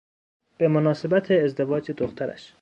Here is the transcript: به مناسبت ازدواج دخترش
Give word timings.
به 0.57 0.67
مناسبت 0.67 1.31
ازدواج 1.31 1.91
دخترش 1.91 2.53